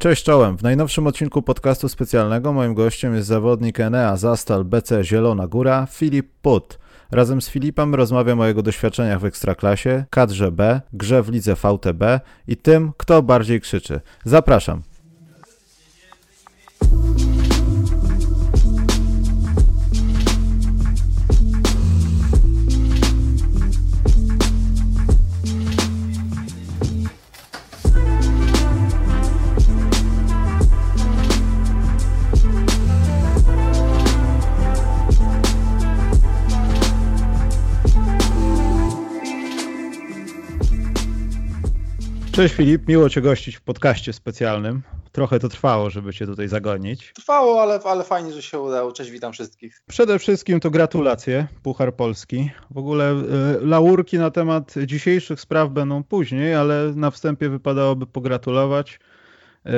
[0.00, 0.56] Cześć czołem.
[0.56, 6.28] W najnowszym odcinku podcastu specjalnego moim gościem jest zawodnik Enea Zastal BC Zielona Góra, Filip
[6.42, 6.78] Put.
[7.10, 12.20] Razem z Filipem rozmawiam o jego doświadczeniach w Ekstraklasie, kadrze B, grze w lidze VTB
[12.48, 14.00] i tym, kto bardziej krzyczy.
[14.24, 14.82] Zapraszam.
[42.40, 44.82] Cześć Filip, miło Cię gościć w podcaście specjalnym.
[45.12, 47.12] Trochę to trwało, żeby Cię tutaj zagonić.
[47.16, 48.92] Trwało, ale, ale fajnie, że się udało.
[48.92, 49.82] Cześć, witam wszystkich.
[49.88, 52.50] Przede wszystkim to gratulacje, Puchar Polski.
[52.70, 59.00] W ogóle y, laurki na temat dzisiejszych spraw będą później, ale na wstępie wypadałoby pogratulować.
[59.66, 59.70] Y,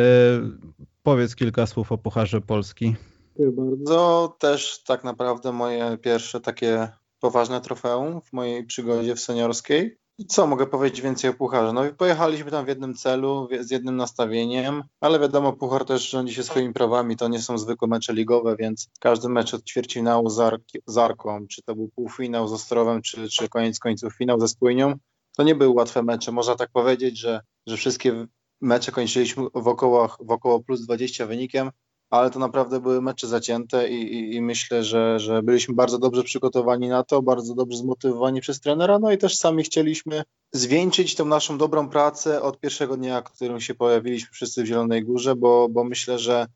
[1.02, 2.95] powiedz kilka słów o Pucharze Polski.
[3.38, 4.37] Dziękuję bardzo.
[4.38, 6.88] Też tak naprawdę moje pierwsze takie
[7.21, 10.02] poważne trofeum w mojej przygodzie w seniorskiej.
[10.29, 11.73] Co mogę powiedzieć więcej o Pucharze?
[11.73, 16.43] No pojechaliśmy tam w jednym celu, z jednym nastawieniem, ale wiadomo, Puchar też rządzi się
[16.43, 20.99] swoimi prawami, to nie są zwykłe mecze ligowe, więc każdy mecz od ćwierćfinału z, z
[20.99, 24.95] Arką, czy to był półfinał z Ostrowem, czy, czy koniec końców finał ze Spójnią,
[25.37, 26.33] to nie były łatwe mecze.
[26.33, 28.27] Można tak powiedzieć, że, że wszystkie
[28.60, 31.71] mecze kończyliśmy w około, w około plus 20 wynikiem,
[32.13, 36.23] ale to naprawdę były mecze zacięte i, i, i, myślę, że, że byliśmy bardzo dobrze
[36.23, 41.24] przygotowani na to, bardzo dobrze zmotywowani przez trenera, no i też sami chcieliśmy zwieńczyć tą
[41.24, 45.85] naszą dobrą pracę od pierwszego dnia, którym się pojawiliśmy wszyscy w Zielonej Górze, bo, bo
[45.85, 46.46] myślę, że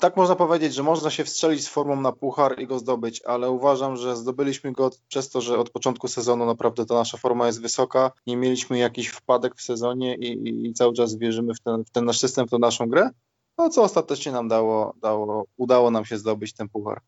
[0.00, 3.50] tak można powiedzieć, że można się wstrzelić z formą na puchar i go zdobyć, ale
[3.50, 7.62] uważam, że zdobyliśmy go przez to, że od początku sezonu naprawdę ta nasza forma jest
[7.62, 11.84] wysoka, nie mieliśmy jakichś wpadek w sezonie i, i, i cały czas wierzymy w ten,
[11.84, 13.10] w ten nasz system, w tą naszą grę
[13.58, 17.00] no co ostatecznie nam dało, dało, udało nam się zdobyć ten puchar.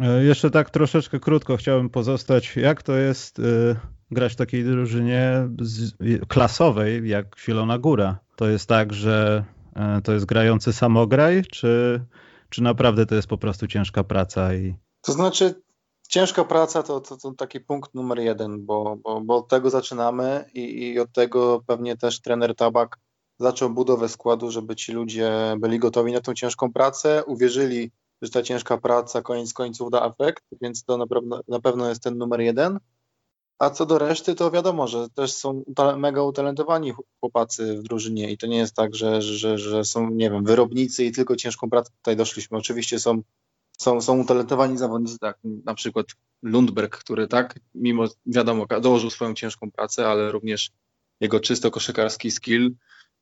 [0.00, 2.56] E, jeszcze tak troszeczkę krótko chciałbym pozostać.
[2.56, 3.76] Jak to jest y,
[4.10, 5.92] grać w takiej drużynie z,
[6.28, 8.18] klasowej jak Zielona Góra?
[8.36, 9.44] To jest tak, że
[9.98, 12.04] y, to jest grający samograj, czy,
[12.48, 14.54] czy naprawdę to jest po prostu ciężka praca?
[14.54, 14.74] I...
[15.00, 15.62] To znaczy
[16.08, 20.44] ciężka praca to, to, to taki punkt numer jeden, bo, bo, bo od tego zaczynamy
[20.54, 22.98] i, i od tego pewnie też trener Tabak
[23.38, 27.90] zaczął budowę składu, żeby ci ludzie byli gotowi na tą ciężką pracę, uwierzyli,
[28.22, 32.02] że ta ciężka praca koniec końców da efekt, więc to na pewno, na pewno jest
[32.02, 32.78] ten numer jeden.
[33.58, 35.64] A co do reszty, to wiadomo, że też są
[35.96, 40.30] mega utalentowani chłopacy w drużynie i to nie jest tak, że, że, że są, nie
[40.30, 42.58] wiem, wyrobnicy i tylko ciężką pracę tutaj doszliśmy.
[42.58, 43.22] Oczywiście są,
[43.78, 46.06] są, są utalentowani zawodnicy, tak, na przykład
[46.42, 50.70] Lundberg, który tak, mimo wiadomo, dołożył swoją ciężką pracę, ale również
[51.20, 52.74] jego czysto koszykarski skill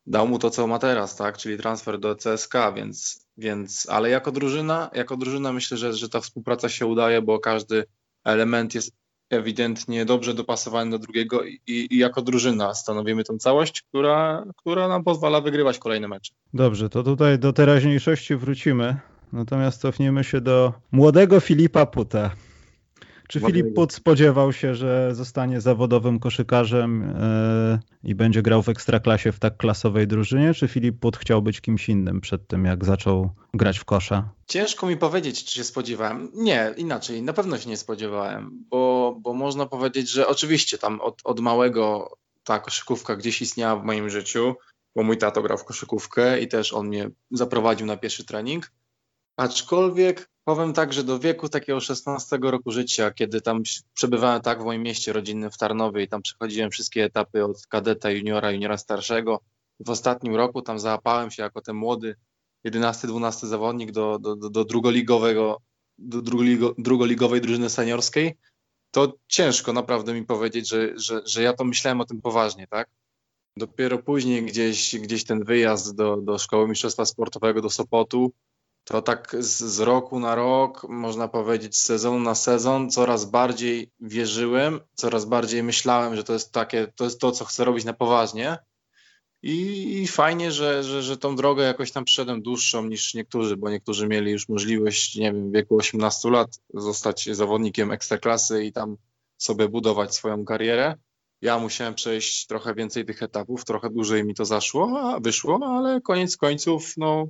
[0.07, 1.39] dał mu to, co ma teraz, tak?
[1.39, 6.21] Czyli transfer do CSK, więc, więc ale jako drużyna, jako drużyna myślę, że, że ta
[6.21, 7.85] współpraca się udaje, bo każdy
[8.25, 8.93] element jest
[9.31, 15.05] ewidentnie dobrze dopasowany do drugiego i, i, jako drużyna stanowimy tą całość, która, która nam
[15.05, 16.35] pozwala wygrywać kolejne mecze.
[16.55, 18.97] Dobrze, to tutaj do teraźniejszości wrócimy.
[19.33, 22.31] Natomiast cofniemy się do młodego Filipa Puta.
[23.33, 27.15] Czy Filip Put spodziewał się, że zostanie zawodowym koszykarzem
[28.03, 31.61] yy, i będzie grał w ekstraklasie w tak klasowej drużynie, czy Filip Put chciał być
[31.61, 34.29] kimś innym przed tym, jak zaczął grać w kosza?
[34.47, 36.31] Ciężko mi powiedzieć, czy się spodziewałem.
[36.35, 41.21] Nie, inaczej, na pewno się nie spodziewałem, bo, bo można powiedzieć, że oczywiście tam od,
[41.25, 44.55] od małego ta koszykówka gdzieś istniała w moim życiu,
[44.97, 48.73] bo mój tato grał w koszykówkę i też on mnie zaprowadził na pierwszy trening.
[49.37, 53.63] Aczkolwiek Powiem tak, że do wieku takiego 16 roku życia, kiedy tam
[53.95, 58.11] przebywałem tak w moim mieście rodzinnym w Tarnowie i tam przechodziłem wszystkie etapy od kadeta,
[58.11, 59.41] juniora, juniora starszego,
[59.81, 62.17] w ostatnim roku tam załapałem się jako ten młody
[62.67, 65.61] 11-12 zawodnik do, do, do, do drugoligowego,
[65.99, 68.39] do drugoligo, drugoligowej drużyny seniorskiej,
[68.91, 72.89] to ciężko naprawdę mi powiedzieć, że, że, że ja to myślałem o tym poważnie, tak?
[73.57, 78.33] Dopiero później gdzieś, gdzieś ten wyjazd do, do Szkoły Mistrzostwa Sportowego do Sopotu,
[78.85, 83.91] to tak z, z, roku na rok, można powiedzieć, z sezonu na sezon, coraz bardziej
[84.01, 87.93] wierzyłem, coraz bardziej myślałem, że to jest takie, to jest to, co chcę robić na
[87.93, 88.59] poważnie.
[89.43, 93.71] I, i fajnie, że, że, że tą drogę jakoś tam przyszedłem dłuższą niż niektórzy, bo
[93.71, 98.97] niektórzy mieli już możliwość, nie wiem, w wieku 18 lat zostać zawodnikiem ekstraklasy i tam
[99.39, 100.95] sobie budować swoją karierę.
[101.41, 106.01] Ja musiałem przejść trochę więcej tych etapów, trochę dłużej mi to zaszło, a wyszło, ale
[106.01, 107.29] koniec końców, no,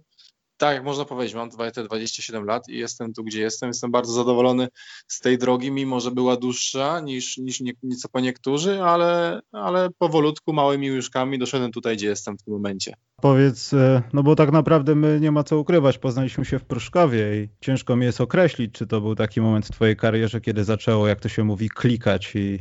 [0.63, 3.69] tak jak można powiedzieć, mam te 27 lat i jestem tu, gdzie jestem.
[3.69, 4.69] Jestem bardzo zadowolony
[5.09, 9.89] z tej drogi, mimo że była dłuższa niż, niż nie, nieco po niektórzy, ale, ale
[9.99, 12.95] powolutku, małymi łyżkami doszedłem tutaj, gdzie jestem w tym momencie.
[13.23, 17.43] Powiedz, e, no bo tak naprawdę my nie ma co ukrywać, poznaliśmy się w Pruszkowie
[17.43, 21.09] i ciężko mi jest określić, czy to był taki moment w twojej karierze, kiedy zaczęło,
[21.09, 22.59] jak to się mówi, klikać i,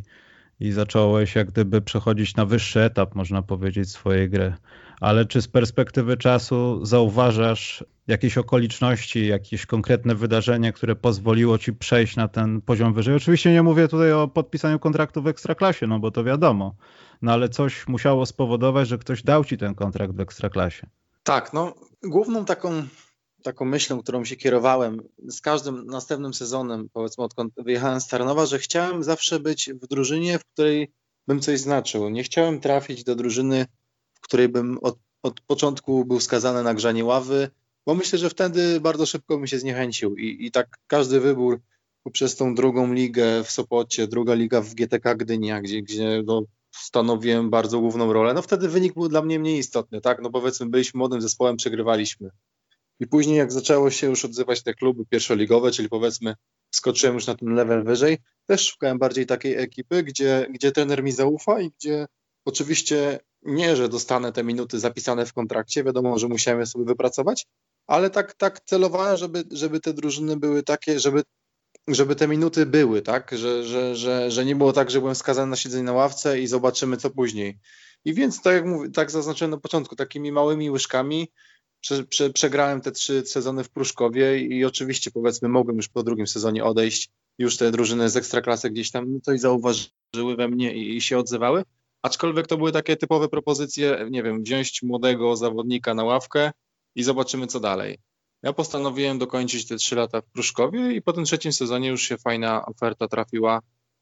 [0.59, 4.53] i zacząłeś jak gdyby przechodzić na wyższy etap, można powiedzieć, swojej gry
[5.01, 12.15] ale czy z perspektywy czasu zauważasz jakieś okoliczności, jakieś konkretne wydarzenie, które pozwoliło ci przejść
[12.15, 13.15] na ten poziom wyżej?
[13.15, 16.75] Oczywiście nie mówię tutaj o podpisaniu kontraktu w ekstraklasie, no bo to wiadomo,
[17.21, 20.87] no ale coś musiało spowodować, że ktoś dał ci ten kontrakt w ekstraklasie.
[21.23, 22.83] Tak, no główną taką,
[23.43, 28.59] taką myślą, którą się kierowałem z każdym następnym sezonem, powiedzmy odkąd wyjechałem z Tarnowa, że
[28.59, 30.91] chciałem zawsze być w drużynie, w której
[31.27, 32.09] bym coś znaczył.
[32.09, 33.65] Nie chciałem trafić do drużyny,
[34.13, 37.49] w której bym od, od początku był skazany na grzanie ławy,
[37.85, 41.61] bo myślę, że wtedy bardzo szybko bym się zniechęcił i, i tak każdy wybór
[42.03, 47.49] poprzez tą drugą ligę w Sopocie, druga liga w GTK Gdynia, gdzie, gdzie no, stanowiłem
[47.49, 50.97] bardzo główną rolę, no wtedy wynik był dla mnie mniej istotny, tak, no powiedzmy byliśmy
[50.97, 52.29] młodym zespołem, przegrywaliśmy.
[52.99, 56.35] I później jak zaczęło się już odzywać te kluby pierwszoligowe, czyli powiedzmy
[56.71, 61.11] skoczyłem już na ten level wyżej, też szukałem bardziej takiej ekipy, gdzie, gdzie trener mi
[61.11, 62.05] zaufa i gdzie
[62.45, 67.47] oczywiście nie, że dostanę te minuty zapisane w kontrakcie, wiadomo, że musiałem je sobie wypracować,
[67.87, 71.23] ale tak, tak celowałem, żeby, żeby te drużyny były takie, żeby,
[71.87, 75.49] żeby te minuty były, tak, że, że, że, że nie było tak, że byłem skazany
[75.49, 77.59] na siedzenie na ławce i zobaczymy co później.
[78.05, 81.31] I więc tak jak mówię, tak zaznaczyłem na początku, takimi małymi łyżkami
[81.81, 86.27] prze, prze, przegrałem te trzy sezony w Pruszkowie i oczywiście powiedzmy mogłem już po drugim
[86.27, 91.01] sezonie odejść, już te drużyny z ekstraklasy gdzieś tam coś zauważyły we mnie i, i
[91.01, 91.63] się odzywały,
[92.01, 96.51] Aczkolwiek to były takie typowe propozycje, nie wiem, wziąć młodego zawodnika na ławkę
[96.95, 97.97] i zobaczymy co dalej.
[98.43, 102.17] Ja postanowiłem dokończyć te trzy lata w Pruszkowie i po tym trzecim sezonie już się
[102.17, 103.61] fajna oferta trafiła.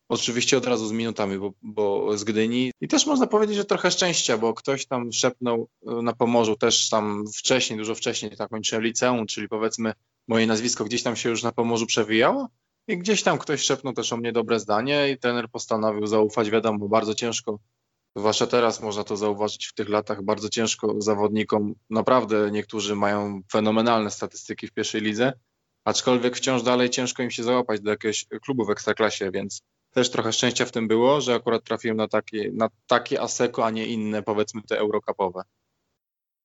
[0.10, 2.72] Oczywiście od razu z minutami, bo, bo z Gdyni.
[2.82, 6.90] I też można powiedzieć, że trochę szczęścia, bo ktoś tam szepnął e, na Pomorzu też
[6.90, 9.94] tam wcześniej, dużo wcześniej, tak kończyłem liceum, czyli powiedzmy
[10.28, 12.50] moje nazwisko gdzieś tam się już na Pomorzu przewijało.
[12.88, 16.50] I gdzieś tam ktoś szepnął też o mnie dobre zdanie i trener postanowił zaufać.
[16.50, 17.60] Wiadomo, bardzo ciężko
[18.20, 21.76] Zwłaszcza teraz można to zauważyć w tych latach bardzo ciężko zawodnikom.
[21.90, 25.34] Naprawdę niektórzy mają fenomenalne statystyki w pierwszej lidze,
[25.86, 29.62] aczkolwiek wciąż dalej ciężko im się załapać do jakiegoś klubu w ekstraklasie, więc
[29.92, 33.70] też trochę szczęścia w tym było, że akurat trafiłem na takie, na takie Aseko, a
[33.70, 35.42] nie inne, powiedzmy te eurokapowe.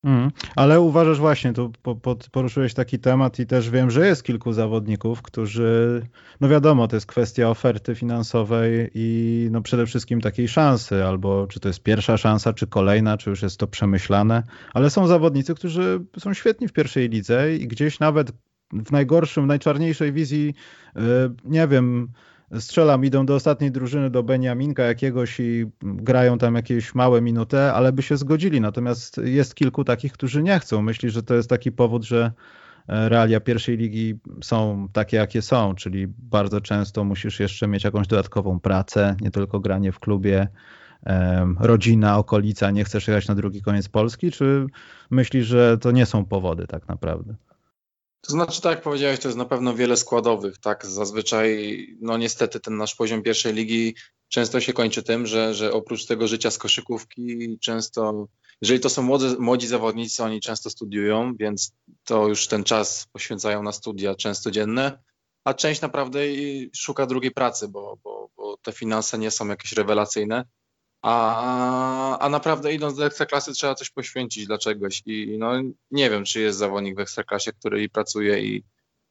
[0.05, 4.23] Mm, ale uważasz właśnie, tu po, po, poruszyłeś taki temat i też wiem, że jest
[4.23, 6.03] kilku zawodników, którzy,
[6.41, 11.61] no wiadomo, to jest kwestia oferty finansowej i no przede wszystkim takiej szansy, albo czy
[11.61, 14.43] to jest pierwsza szansa, czy kolejna, czy już jest to przemyślane,
[14.75, 18.33] ale są zawodnicy, którzy są świetni w pierwszej lidze i gdzieś nawet
[18.73, 20.55] w najgorszym, najczarniejszej wizji,
[20.97, 21.01] y,
[21.45, 22.09] nie wiem,
[22.59, 27.93] strzelam, idą do ostatniej drużyny, do Beniaminka jakiegoś i grają tam jakieś małe minuty, ale
[27.93, 28.61] by się zgodzili.
[28.61, 30.83] Natomiast jest kilku takich, którzy nie chcą.
[30.83, 32.33] Myśli, że to jest taki powód, że
[32.89, 38.07] e, realia pierwszej ligi są takie, jakie są, czyli bardzo często musisz jeszcze mieć jakąś
[38.07, 40.49] dodatkową pracę, nie tylko granie w klubie,
[41.61, 44.67] rodzina, okolica, nie chcesz jechać na drugi koniec Polski, czy
[45.11, 47.35] myślisz, że to nie są powody tak naprawdę?
[48.27, 50.87] To znaczy, tak jak powiedziałeś, to jest na pewno wiele składowych, tak?
[50.87, 53.95] Zazwyczaj, no niestety ten nasz poziom pierwszej ligi
[54.29, 58.27] często się kończy tym, że, że oprócz tego życia z koszykówki często,
[58.63, 61.73] jeżeli to są młodzi, młodzi zawodnicy, oni często studiują, więc
[62.05, 64.99] to już ten czas poświęcają na studia często dzienne,
[65.45, 66.21] a część naprawdę
[66.77, 70.45] szuka drugiej pracy, bo, bo, bo te finanse nie są jakieś rewelacyjne
[71.05, 75.03] a, a naprawdę idąc do ekstraklasy trzeba coś poświęcić dla czegoś.
[75.07, 75.53] I no,
[75.91, 78.63] nie wiem, czy jest zawodnik w ekstraklasie, który i pracuje i,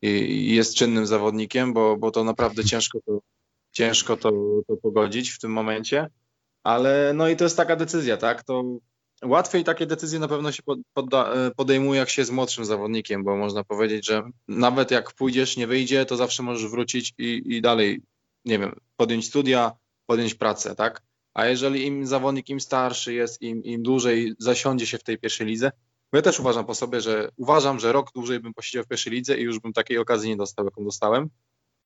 [0.01, 3.19] i, i jest czynnym zawodnikiem, bo, bo to naprawdę ciężko to,
[3.71, 4.31] ciężko to,
[4.67, 6.07] to pogodzić w tym momencie,
[6.63, 8.63] ale no i to jest taka decyzja, tak, to
[9.23, 13.63] łatwiej takie decyzje na pewno się podda, podejmuje, jak się jest młodszym zawodnikiem, bo można
[13.63, 18.01] powiedzieć, że nawet jak pójdziesz, nie wyjdzie, to zawsze możesz wrócić i, i dalej,
[18.45, 19.71] nie wiem, podjąć studia,
[20.05, 21.01] podjąć pracę, tak?
[21.33, 25.47] A jeżeli im zawodnik im starszy jest, im, im dłużej zasiądzie się w tej pierwszej
[25.47, 25.71] lidze,
[26.13, 29.37] ja też uważam po sobie, że uważam, że rok dłużej bym posiedział w pierwszej lidze
[29.37, 31.29] i już bym takiej okazji nie dostał, jaką dostałem.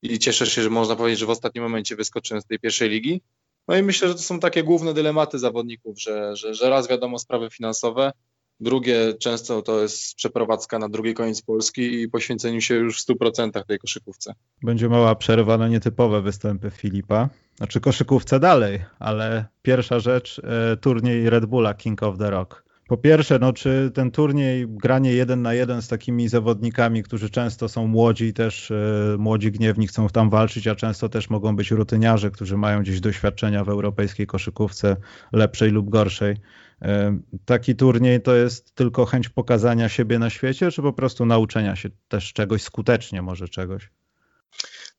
[0.01, 3.22] I cieszę się, że można powiedzieć, że w ostatnim momencie wyskoczyłem z tej pierwszej ligi.
[3.68, 7.20] No i myślę, że to są takie główne dylematy zawodników, że, że, że raz wiadomo
[7.20, 8.12] sprawy finansowe,
[8.59, 13.63] drugie często to jest przeprowadzka na drugi koniec Polski i poświęceniu się już w 100%
[13.63, 14.33] tej koszykówce.
[14.63, 17.29] Będzie mała przerwa na nietypowe występy Filipa.
[17.57, 22.67] Znaczy koszykówce dalej, ale pierwsza rzecz, e, turniej Red Bulla King of the Rock.
[22.87, 27.69] Po pierwsze, no, czy ten turniej, granie jeden na jeden z takimi zawodnikami, którzy często
[27.69, 32.31] są młodzi też e, młodzi gniewni chcą tam walczyć, a często też mogą być rutyniarze,
[32.31, 34.97] którzy mają gdzieś doświadczenia w europejskiej koszykówce
[35.31, 36.35] lepszej lub gorszej.
[36.81, 41.75] E, taki turniej to jest tylko chęć pokazania siebie na świecie, czy po prostu nauczenia
[41.75, 43.89] się też czegoś skutecznie, może czegoś?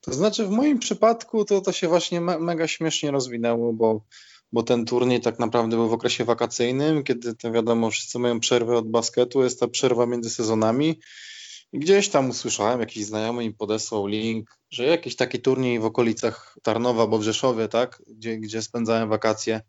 [0.01, 4.03] To znaczy, w moim przypadku to, to się właśnie me mega śmiesznie rozwinęło, bo
[4.53, 8.77] bo ten turniej tak naprawdę był w okresie wakacyjnym, kiedy to wiadomo, wszyscy mają przerwę
[8.77, 11.01] od basketu, jest ta przerwa między sezonami.
[11.73, 16.57] I gdzieś tam usłyszałem, jakiś znajomy im podesłał link, że jakiś taki turniej w okolicach
[16.63, 19.61] Tarnowa, bo w Rzeszowie, tak, gdzie, gdzie spędzałem wakacje,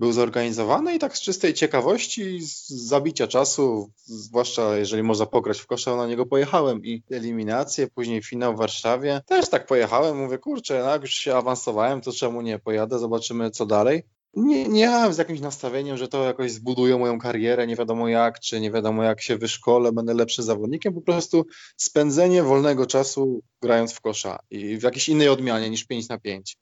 [0.00, 5.66] był zorganizowany i tak z czystej ciekawości, z zabicia czasu, zwłaszcza jeżeli można pograć w
[5.66, 9.20] kosza, na niego pojechałem i eliminację, później finał w Warszawie.
[9.26, 13.50] Też tak pojechałem, mówię, kurczę, no jak już się awansowałem, to czemu nie pojadę, zobaczymy
[13.50, 14.02] co dalej.
[14.34, 18.40] Nie, nie jechałem z jakimś nastawieniem, że to jakoś zbuduje moją karierę, nie wiadomo jak,
[18.40, 23.92] czy nie wiadomo jak się wyszkolę, będę lepszym zawodnikiem, po prostu spędzenie wolnego czasu grając
[23.92, 26.56] w kosza i w jakiejś innej odmianie niż 5 na 5.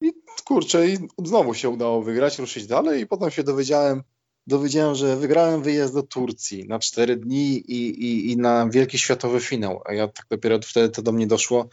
[0.00, 0.12] I
[0.44, 4.02] kurczę, i znowu się udało wygrać, ruszyć dalej i potem się dowiedziałem,
[4.46, 9.40] dowiedziałem, że wygrałem wyjazd do Turcji na cztery dni i, i, i na wielki światowy
[9.40, 9.82] finał.
[9.84, 11.68] A ja tak dopiero wtedy to do mnie doszło,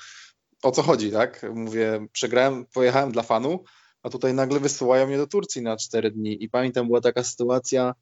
[0.64, 1.46] o co chodzi, tak?
[1.56, 3.64] Mówię, przegrałem, pojechałem dla fanu,
[4.04, 6.44] a tutaj nagle wysyłają mnie do Turcji na cztery dni.
[6.44, 7.94] I pamiętam, była taka sytuacja,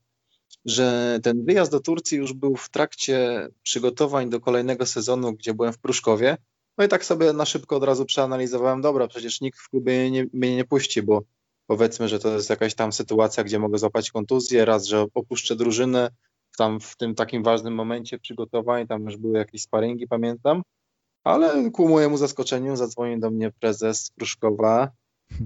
[0.66, 5.74] że ten wyjazd do Turcji już był w trakcie przygotowań do kolejnego sezonu, gdzie byłem
[5.74, 6.38] w Pruszkowie
[6.78, 10.26] no i tak sobie na szybko od razu przeanalizowałem, dobra, przecież nikt w klubie nie,
[10.34, 11.22] mnie nie puści, bo
[11.68, 16.10] powiedzmy, że to jest jakaś tam sytuacja, gdzie mogę złapać kontuzję, raz, że opuszczę drużynę,
[16.58, 20.62] tam w tym takim ważnym momencie przygotowań, tam już były jakieś sparingi, pamiętam,
[21.24, 24.92] ale ku mojemu zaskoczeniu zadzwonił do mnie prezes Pruszkowa,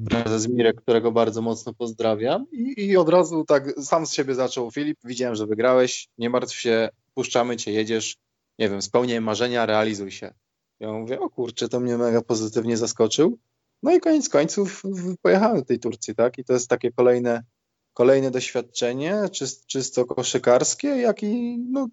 [0.09, 2.45] prezes Mirek, którego bardzo mocno pozdrawiam.
[2.51, 6.55] I, i od razu tak sam z siebie zaczął, Filip, widziałem, że wygrałeś, nie martw
[6.55, 8.17] się, puszczamy cię, jedziesz,
[8.59, 10.33] nie wiem, spełniaj marzenia, realizuj się.
[10.79, 13.37] Ja mówię, o kurczę, to mnie mega pozytywnie zaskoczył.
[13.83, 14.83] No i koniec końców
[15.21, 16.37] pojechałem do tej Turcji, tak?
[16.37, 17.43] I to jest takie kolejne,
[17.93, 19.15] kolejne doświadczenie,
[19.67, 21.87] czysto koszykarskie, jak i, no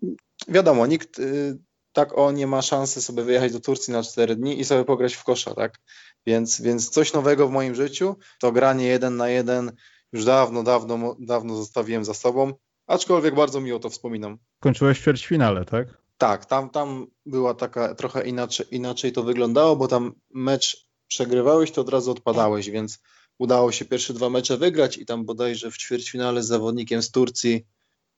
[0.49, 1.59] wiadomo, nikt y,
[1.93, 5.15] tak o nie ma szansy sobie wyjechać do Turcji na 4 dni i sobie pograć
[5.15, 5.79] w kosza, tak?
[6.27, 9.73] Więc, więc coś nowego w moim życiu, to granie jeden na jeden
[10.13, 12.53] już dawno, dawno, dawno zostawiłem za sobą,
[12.87, 14.39] aczkolwiek bardzo miło to wspominam.
[14.61, 16.02] Kończyłeś w ćwierćfinale, tak?
[16.23, 21.81] Tak, tam, tam była taka trochę inaczej, inaczej to wyglądało, bo tam mecz przegrywałeś, to
[21.81, 23.03] od razu odpadałeś, więc
[23.39, 27.67] udało się pierwsze dwa mecze wygrać i tam bodajże w ćwierćfinale z zawodnikiem z Turcji,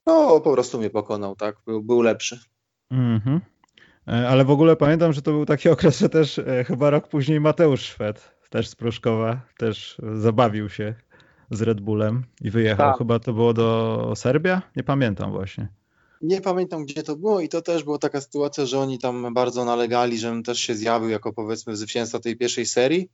[0.07, 2.41] no po prostu mnie pokonał, tak, był, był lepszy.
[2.91, 3.41] Mhm.
[4.09, 7.09] E, ale w ogóle pamiętam, że to był taki okres, że też e, chyba rok
[7.09, 10.95] później Mateusz Szwed, też z Pruszkowa, też zabawił się
[11.51, 12.91] z Red Bullem i wyjechał.
[12.91, 12.99] Tak.
[12.99, 14.63] Chyba to było do Serbia?
[14.77, 15.84] Nie pamiętam właśnie.
[16.25, 19.65] Nie pamiętam, gdzie to było i to też była taka sytuacja, że oni tam bardzo
[19.65, 23.09] nalegali, żebym też się zjawił jako powiedzmy zwycięzca tej pierwszej serii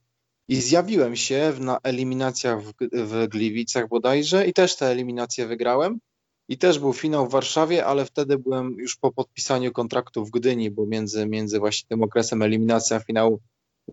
[0.47, 5.99] i zjawiłem się na eliminacjach w, w Gliwicach bodajże i też te eliminacje wygrałem.
[6.49, 10.71] I też był finał w Warszawie, ale wtedy byłem już po podpisaniu kontraktu w Gdyni,
[10.71, 13.39] bo między, między właśnie tym okresem eliminacji a finału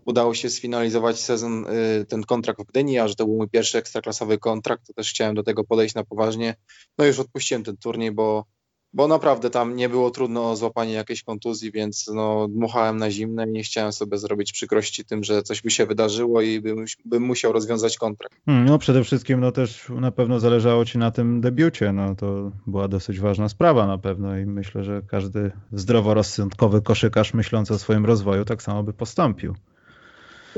[0.05, 3.79] udało się sfinalizować sezon, y, ten kontrakt w Gdyni, a że to był mój pierwszy
[3.79, 6.55] ekstraklasowy kontrakt, to też chciałem do tego podejść na poważnie.
[6.99, 8.45] No już odpuściłem ten turniej, bo
[8.93, 13.49] bo naprawdę tam nie było trudno o złapanie jakiejś kontuzji, więc no, dmuchałem na zimne
[13.49, 17.23] i nie chciałem sobie zrobić przykrości tym, że coś by się wydarzyło i bym, bym
[17.23, 18.35] musiał rozwiązać kontrakt.
[18.47, 22.53] Hmm, no przede wszystkim no też na pewno zależało ci na tym debiucie, no to
[22.67, 28.07] była dosyć ważna sprawa na pewno i myślę, że każdy zdroworozsądkowy koszykarz myślący o swoim
[28.07, 29.55] rozwoju tak samo by postąpił.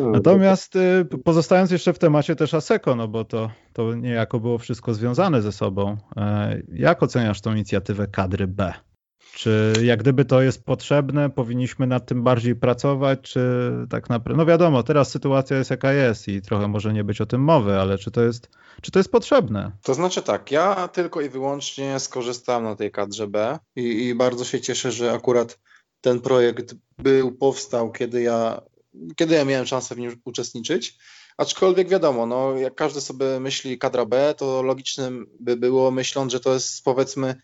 [0.01, 0.13] Mm.
[0.13, 4.95] Natomiast y, pozostając jeszcze w temacie też ASECO, no bo to, to niejako było wszystko
[4.95, 5.97] związane ze sobą.
[6.17, 8.73] E, jak oceniasz tą inicjatywę kadry B?
[9.35, 14.47] Czy jak gdyby to jest potrzebne, powinniśmy nad tym bardziej pracować, czy tak naprawdę, no
[14.47, 17.99] wiadomo, teraz sytuacja jest jaka jest i trochę może nie być o tym mowy, ale
[17.99, 18.49] czy to jest,
[18.83, 19.73] czy to jest potrzebne?
[19.83, 24.45] To znaczy tak, ja tylko i wyłącznie skorzystałem na tej kadrze B i, i bardzo
[24.45, 25.59] się cieszę, że akurat
[26.01, 28.61] ten projekt był, powstał, kiedy ja
[29.17, 30.99] kiedy ja miałem szansę w nim uczestniczyć.
[31.37, 36.41] Aczkolwiek wiadomo, no, jak każdy sobie myśli kadra B, to logicznym by było myśląc, że
[36.41, 37.35] to jest powiedzmy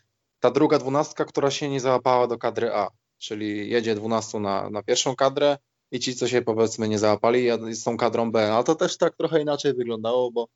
[0.40, 2.88] ta druga dwunastka, która się nie załapała do kadry A,
[3.18, 5.58] czyli jedzie dwunastu na, na pierwszą kadrę
[5.90, 8.52] i ci, co się powiedzmy nie załapali, z tą kadrą B.
[8.52, 10.48] Ale to też tak trochę inaczej wyglądało, bo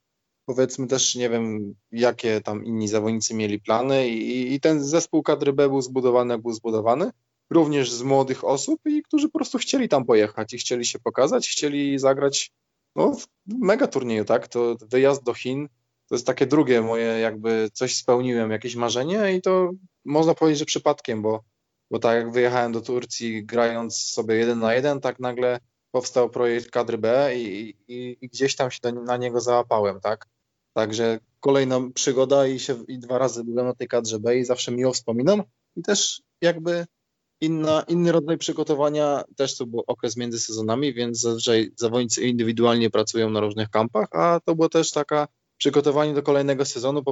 [0.47, 5.53] powiedzmy też nie wiem, jakie tam inni zawodnicy mieli plany i, i ten zespół kadry
[5.53, 7.11] B był zbudowany, jak był zbudowany
[7.51, 11.49] również z młodych osób i którzy po prostu chcieli tam pojechać i chcieli się pokazać,
[11.49, 12.53] chcieli zagrać
[12.97, 14.49] no, w mega turnieju, tak?
[14.49, 15.69] To wyjazd do Chin
[16.11, 19.71] to jest takie drugie moje, jakby coś spełniłem, jakieś marzenie i to
[20.05, 21.45] można powiedzieć, że przypadkiem, bo,
[21.91, 26.71] bo tak jak wyjechałem do Turcji grając sobie jeden na jeden, tak nagle powstał projekt
[26.71, 30.27] kadry B i, i, i gdzieś tam się na niego załapałem, tak?
[30.73, 34.73] Także kolejna przygoda i, się, i dwa razy byłem na tej kadrze B i zawsze
[34.73, 35.43] miło wspominam
[35.77, 36.87] i też jakby
[37.41, 43.31] inna, inny rodzaj przygotowania, też to był okres między sezonami, więc zazwyczaj zawodnicy indywidualnie pracują
[43.31, 47.03] na różnych kampach, a to było też taka przygotowanie do kolejnego sezonu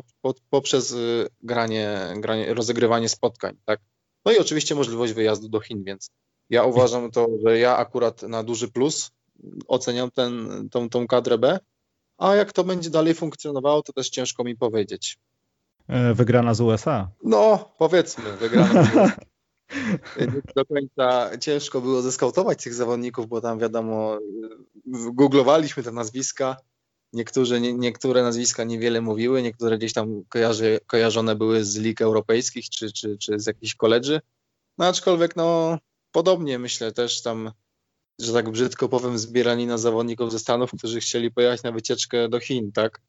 [0.51, 3.81] poprzez y, granie, granie, rozegrywanie spotkań, tak?
[4.25, 6.11] No i oczywiście możliwość wyjazdu do Chin, więc
[6.51, 9.11] ja uważam to, że ja akurat na duży plus
[9.67, 11.59] oceniam ten, tą, tą kadrę B,
[12.19, 15.19] a jak to będzie dalej funkcjonowało, to też ciężko mi powiedzieć.
[15.89, 17.09] E, wygrana z USA.
[17.25, 19.17] No, powiedzmy, wygrana z USA.
[20.57, 24.19] do końca ciężko było zeskautować tych zawodników, bo tam wiadomo,
[24.87, 26.57] googlowaliśmy te nazwiska.
[27.13, 32.71] Niektóre, nie, niektóre nazwiska niewiele mówiły, niektóre gdzieś tam kojarzy, kojarzone były z lig europejskich
[32.71, 34.21] czy, czy, czy z jakichś koledży.
[34.79, 35.79] No aczkolwiek no
[36.13, 37.53] podobnie myślę też tam,
[38.21, 42.73] że tak brzydko powiem, zbieranina zawodników ze Stanów, którzy chcieli pojechać na wycieczkę do Chin,
[42.73, 43.01] tak?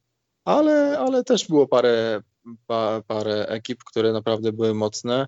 [0.45, 2.21] Ale, ale też było parę,
[2.67, 5.27] pa, parę ekip, które naprawdę były mocne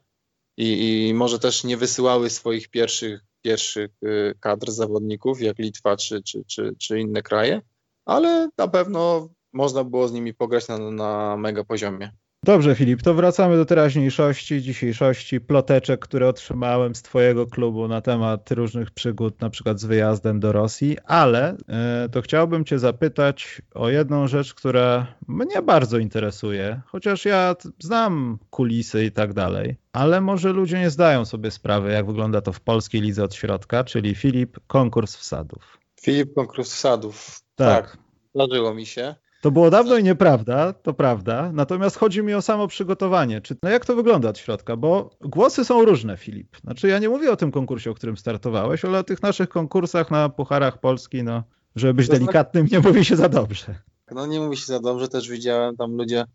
[0.61, 6.23] i, i może też nie wysyłały swoich pierwszych, pierwszych y, kadr zawodników, jak Litwa czy,
[6.23, 7.61] czy, czy, czy inne kraje,
[8.05, 12.11] ale na pewno można było z nimi pograć na, na mega poziomie.
[12.45, 18.51] Dobrze, Filip, to wracamy do teraźniejszości, dzisiejszości, ploteczek, które otrzymałem z Twojego klubu na temat
[18.51, 23.89] różnych przygód, na przykład z wyjazdem do Rosji, ale e, to chciałbym Cię zapytać o
[23.89, 30.53] jedną rzecz, która mnie bardzo interesuje, chociaż ja znam kulisy i tak dalej, ale może
[30.53, 34.57] ludzie nie zdają sobie sprawy, jak wygląda to w polskiej lidze od środka, czyli Filip,
[34.67, 35.77] konkurs wsadów.
[36.01, 37.39] Filip, konkurs wsadów.
[37.55, 37.91] Tak.
[37.91, 37.98] tak.
[38.36, 39.15] Zdarzyło mi się.
[39.41, 41.51] To było dawno i nieprawda, to prawda.
[41.53, 43.41] Natomiast chodzi mi o samo przygotowanie.
[43.41, 44.77] Czy, no jak to wygląda od środka?
[44.77, 46.57] Bo głosy są różne, Filip.
[46.57, 50.12] Znaczy ja nie mówię o tym konkursie, o którym startowałeś, ale o tych naszych konkursach
[50.12, 51.43] na Pucharach Polski, no,
[51.75, 53.75] żeby być to delikatnym, nie mówi się za dobrze.
[54.12, 56.25] No nie mówi się za dobrze, też widziałem tam ludzie,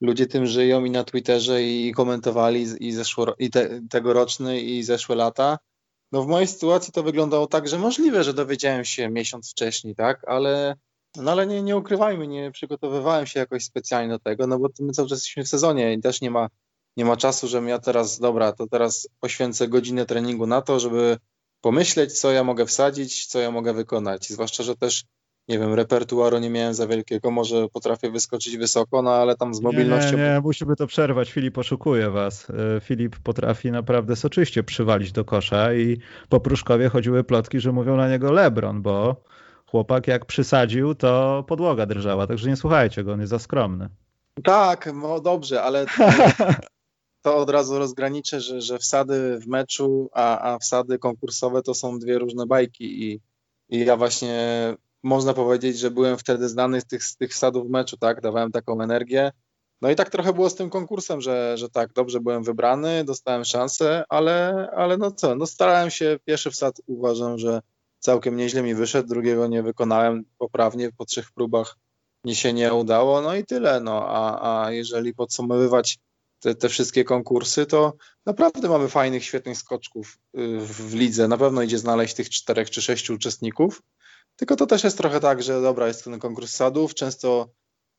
[0.00, 5.16] ludzie tym żyją i na Twitterze i, komentowali i, zeszło, i te, tegoroczny i zeszłe
[5.16, 5.58] lata.
[6.12, 10.24] No w mojej sytuacji to wyglądało tak, że możliwe, że dowiedziałem się miesiąc wcześniej, tak,
[10.28, 10.76] ale
[11.16, 14.92] no ale nie, nie ukrywajmy, nie przygotowywałem się jakoś specjalnie do tego, no bo my
[14.92, 16.48] cały czas jesteśmy w sezonie i też nie ma,
[16.96, 21.16] nie ma czasu, żebym ja teraz, dobra, to teraz poświęcę godzinę treningu na to, żeby
[21.60, 24.28] pomyśleć, co ja mogę wsadzić, co ja mogę wykonać.
[24.28, 25.04] Zwłaszcza, że też,
[25.48, 29.60] nie wiem, repertuaru nie miałem za wielkiego, może potrafię wyskoczyć wysoko, no ale tam z
[29.60, 30.16] mobilnością...
[30.16, 32.50] Nie, nie, nie musimy to przerwać, Filip oszukuje was.
[32.50, 35.98] E, Filip potrafi naprawdę soczyście przywalić do kosza i
[36.28, 39.16] po Pruszkowie chodziły plotki, że mówią na niego Lebron, bo
[39.74, 43.88] chłopak jak przysadził, to podłoga drżała, także nie słuchajcie go, on jest za skromny.
[44.44, 45.86] Tak, no dobrze, ale
[47.24, 51.98] to od razu rozgraniczę, że, że wsady w meczu, a, a wsady konkursowe to są
[51.98, 53.20] dwie różne bajki i,
[53.68, 54.38] i ja właśnie
[55.02, 58.52] można powiedzieć, że byłem wtedy znany z tych, z tych wsadów w meczu, tak, dawałem
[58.52, 59.32] taką energię.
[59.82, 63.44] No i tak trochę było z tym konkursem, że, że tak, dobrze byłem wybrany, dostałem
[63.44, 67.60] szansę, ale, ale no co, no starałem się, pierwszy wsad uważam, że
[68.04, 71.76] całkiem nieźle mi wyszedł, drugiego nie wykonałem poprawnie, po trzech próbach
[72.24, 73.80] mi się nie udało, no i tyle.
[73.80, 75.98] No, a, a jeżeli podsumowywać
[76.40, 77.92] te, te wszystkie konkursy, to
[78.26, 81.28] naprawdę mamy fajnych, świetnych skoczków y, w lidze.
[81.28, 83.82] Na pewno idzie znaleźć tych czterech czy sześciu uczestników,
[84.36, 87.48] tylko to też jest trochę tak, że dobra, jest ten konkurs sadów, często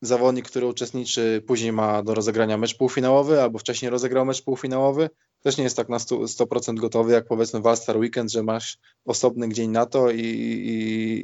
[0.02, 5.10] zawodnik, który uczestniczy, później ma do rozegrania mecz półfinałowy albo wcześniej rozegrał mecz półfinałowy,
[5.46, 6.28] też nie jest tak na 100%,
[6.60, 10.20] 100 gotowy, jak powiedzmy w All-Star Weekend, że masz osobny dzień na to i,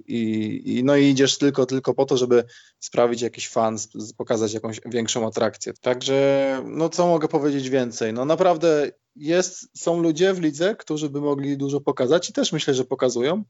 [0.07, 2.45] i, i, no i idziesz tylko, tylko po to, żeby
[2.81, 3.77] sprawić jakiś fan,
[4.17, 5.73] pokazać jakąś większą atrakcję.
[5.81, 8.13] Także, no co mogę powiedzieć więcej?
[8.13, 12.75] No naprawdę jest, są ludzie w lidze, którzy by mogli dużo pokazać i też myślę,
[12.75, 13.45] że pokazują.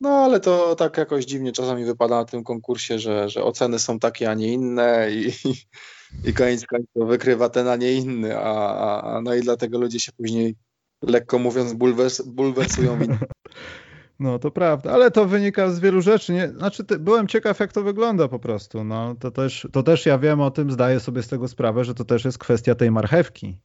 [0.00, 3.98] No ale to tak jakoś dziwnie czasami wypada na tym konkursie, że, że oceny są
[3.98, 5.32] takie, a nie inne i,
[6.28, 10.12] i koniec końców wykrywa ten, a nie inny, a, a, no i dlatego ludzie się
[10.12, 10.56] później,
[11.02, 12.98] lekko mówiąc, bulwers, bulwersują.
[14.18, 16.32] No to prawda, ale to wynika z wielu rzeczy.
[16.32, 16.48] Nie?
[16.48, 18.84] Znaczy, ty, byłem ciekaw, jak to wygląda po prostu.
[18.84, 21.94] No, to, też, to też ja wiem o tym, zdaję sobie z tego sprawę, że
[21.94, 23.58] to też jest kwestia tej marchewki.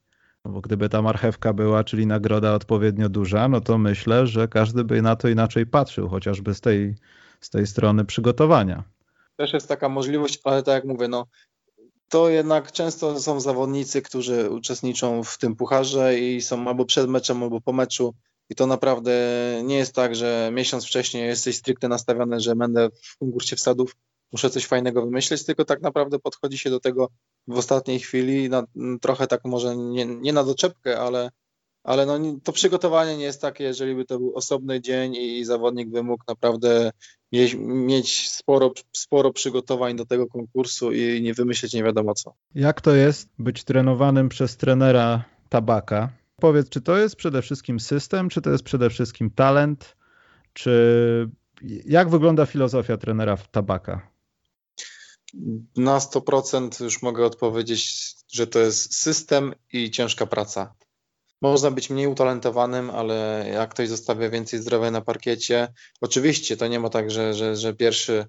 [0.46, 4.84] No bo gdyby ta marchewka była, czyli nagroda odpowiednio duża, no to myślę, że każdy
[4.84, 6.96] by na to inaczej patrzył, chociażby z tej,
[7.42, 8.84] z tej strony przygotowania.
[9.36, 11.26] Też jest taka możliwość, ale tak jak mówię, no
[12.10, 17.44] to jednak często są zawodnicy, którzy uczestniczą w tym pucharze i są albo przed meczem,
[17.44, 18.14] albo po meczu.
[18.50, 19.12] I to naprawdę
[19.64, 23.96] nie jest tak, że miesiąc wcześniej jesteś stricte nastawiony, że będę w konkursie wsadów.
[24.32, 27.10] Muszę coś fajnego wymyśleć, tylko tak naprawdę podchodzi się do tego
[27.48, 28.64] w ostatniej chwili, na,
[29.02, 31.32] trochę tak może nie, nie na doczepkę, ale,
[31.84, 35.90] ale no, to przygotowanie nie jest takie, jeżeli by to był osobny dzień i zawodnik
[35.90, 36.92] by mógł naprawdę
[37.32, 42.34] mieć, mieć sporo, sporo przygotowań do tego konkursu i nie wymyśleć nie wiadomo co.
[42.56, 46.10] Jak to jest być trenowanym przez trenera tabaka?
[46.36, 49.96] Powiedz, czy to jest przede wszystkim system, czy to jest przede wszystkim talent,
[50.54, 51.30] czy
[51.86, 54.12] jak wygląda filozofia trenera tabaka?
[55.78, 60.76] Na 100% już mogę odpowiedzieć, że to jest system i ciężka praca.
[61.42, 66.80] Można być mniej utalentowanym, ale jak ktoś zostawia więcej zdrowia na parkiecie, oczywiście to nie
[66.80, 68.26] ma tak, że, że, że pierwszy,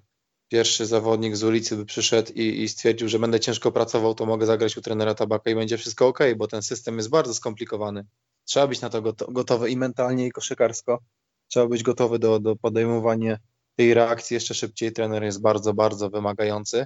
[0.47, 4.45] pierwszy zawodnik z ulicy by przyszedł i, i stwierdził, że będę ciężko pracował, to mogę
[4.45, 8.05] zagrać u trenera tabaka i będzie wszystko ok, bo ten system jest bardzo skomplikowany.
[8.45, 10.99] Trzeba być na to gotowy i mentalnie, i koszykarsko.
[11.47, 13.37] Trzeba być gotowy do, do podejmowania
[13.81, 14.91] tej reakcji jeszcze szybciej.
[14.91, 16.85] Trener jest bardzo, bardzo wymagający.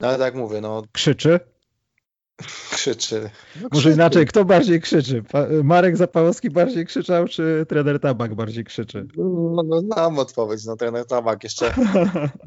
[0.00, 0.82] No ale tak mówię, no...
[0.92, 1.40] Krzyczy?
[2.70, 3.30] Krzyczy.
[3.62, 5.22] No, Może inaczej, kto bardziej krzyczy?
[5.62, 9.06] Marek Zapałowski bardziej krzyczał, czy trener Tabak bardziej krzyczy?
[9.16, 11.74] No, no znam odpowiedź, no trener Tabak jeszcze.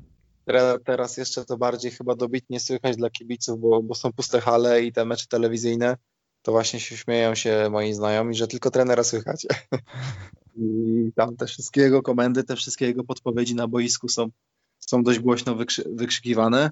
[0.85, 4.93] Teraz jeszcze to bardziej chyba dobitnie słychać dla kibiców, bo, bo są puste hale i
[4.93, 5.97] te mecze telewizyjne,
[6.41, 9.47] to właśnie się śmieją się moi znajomi, że tylko trenera słychać.
[10.57, 14.29] I tam te wszystkie jego komendy, te wszystkie jego podpowiedzi na boisku są,
[14.79, 16.69] są dość głośno wykrzy wykrzykiwane.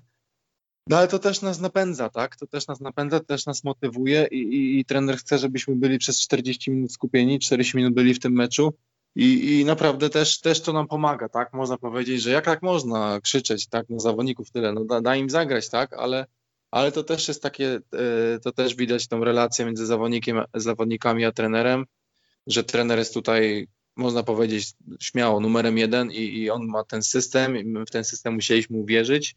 [0.89, 2.35] No ale to też nas napędza, tak?
[2.35, 5.97] To też nas napędza, to też nas motywuje i, i, i trener chce, żebyśmy byli
[5.97, 8.73] przez 40 minut skupieni, 40 minut byli w tym meczu
[9.15, 11.53] i, i naprawdę też, też to nam pomaga, tak?
[11.53, 15.29] Można powiedzieć, że jak tak można krzyczeć, tak, na zawodników tyle, no da, da im
[15.29, 15.93] zagrać, tak?
[15.93, 16.25] Ale,
[16.71, 21.31] ale to też jest takie, e, to też widać tą relację między zawodnikiem, zawodnikami a
[21.31, 21.85] trenerem,
[22.47, 27.57] że trener jest tutaj, można powiedzieć śmiało, numerem jeden i, i on ma ten system,
[27.57, 29.35] i my w ten system musieliśmy uwierzyć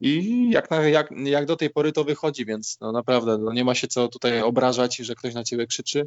[0.00, 3.64] i jak, na, jak, jak do tej pory to wychodzi, więc no naprawdę no nie
[3.64, 6.06] ma się co tutaj obrażać, że ktoś na ciebie krzyczy,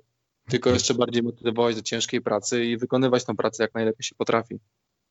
[0.50, 4.60] tylko jeszcze bardziej motywować do ciężkiej pracy i wykonywać tą pracę jak najlepiej się potrafi.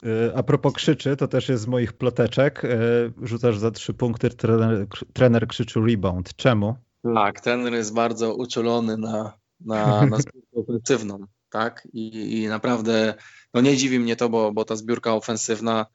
[0.06, 2.64] E, a propos krzyczy, to też jest z moich ploteczek.
[2.64, 2.78] E,
[3.22, 6.36] rzucasz za trzy punkty, trener, trener krzyczy rebound.
[6.36, 6.74] Czemu?
[7.14, 10.16] Tak, trener jest bardzo uczulony na, na, na
[10.56, 11.88] ofensywną, tak?
[11.92, 13.14] I, I, naprawdę,
[13.54, 15.86] no nie dziwi mnie to, bo, bo ta zbiórka ofensywna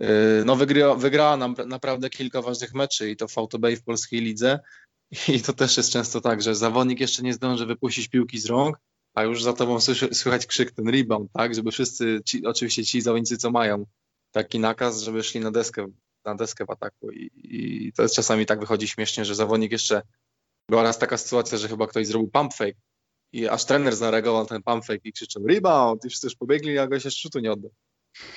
[0.00, 3.34] Yy, no wygryła, wygrała nam naprawdę kilka ważnych meczy i to w
[3.72, 4.60] i w polskiej lidze.
[5.28, 8.76] I to też jest często tak, że zawodnik jeszcze nie zdąży wypuścić piłki z rąk,
[9.14, 9.80] a już za tobą
[10.12, 11.54] słychać krzyk ten rebound, tak?
[11.54, 13.86] Żeby wszyscy, ci, oczywiście ci zawodnicy, co mają
[14.30, 15.86] taki nakaz, żeby szli na deskę,
[16.24, 17.10] na deskę w ataku.
[17.10, 20.02] I, I, to jest czasami tak wychodzi śmiesznie, że zawodnik jeszcze
[20.68, 22.80] była raz taka sytuacja, że chyba ktoś zrobił pump fake
[23.32, 26.86] i aż trener zareagował na ten pump i krzyczał rebound i wszyscy już pobiegli, a
[26.86, 27.70] go się szczytu nie oddał.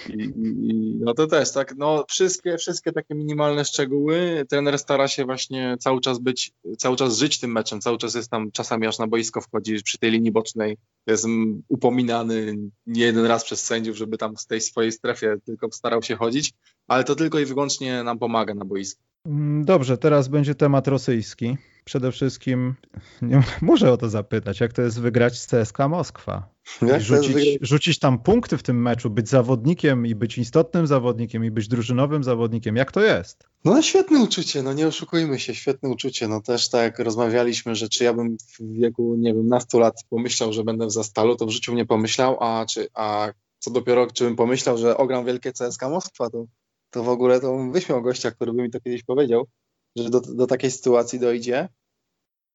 [0.09, 5.25] I, i, no to też, tak, no wszystkie, wszystkie takie minimalne szczegóły, trener stara się
[5.25, 8.99] właśnie cały czas być, cały czas żyć tym meczem, cały czas jest tam, czasami aż
[8.99, 10.77] na boisko wchodzi przy tej linii bocznej,
[11.07, 11.25] jest
[11.67, 16.15] upominany nie jeden raz przez sędziów, żeby tam z tej swojej strefie tylko starał się
[16.15, 16.53] chodzić,
[16.87, 19.01] ale to tylko i wyłącznie nam pomaga na boisku.
[19.25, 21.57] Mm, dobrze, teraz będzie temat rosyjski.
[21.85, 22.75] Przede wszystkim
[23.21, 26.53] nie, muszę o to zapytać, jak to jest wygrać z CSK Moskwa?
[26.99, 31.67] Rzucić, rzucić tam punkty w tym meczu, być zawodnikiem i być istotnym zawodnikiem i być
[31.67, 32.75] drużynowym zawodnikiem.
[32.75, 33.47] Jak to jest?
[33.65, 36.27] No świetne uczucie, no nie oszukujmy się, świetne uczucie.
[36.27, 39.95] No też tak jak rozmawialiśmy, że czy ja bym w wieku, nie wiem, nastu lat
[40.09, 43.27] pomyślał, że będę w Zastalu, to w życiu nie pomyślał, a, czy, a
[43.59, 46.45] co dopiero, czy bym pomyślał, że ogram wielkie CSK Moskwa, to,
[46.93, 49.47] to w ogóle to wyśmiał gościa, który by mi to kiedyś powiedział,
[49.95, 51.69] że do, do takiej sytuacji dojdzie.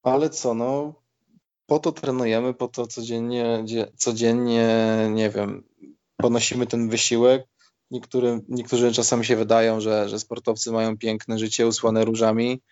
[0.03, 0.94] Ale co, no
[1.66, 3.64] po to trenujemy, po to codziennie,
[3.96, 4.68] codziennie
[5.11, 5.64] nie wiem,
[6.16, 7.46] ponosimy ten wysiłek.
[7.90, 12.62] Niektóry, niektórzy czasami się wydają, że, że sportowcy mają piękne życie usłane różami,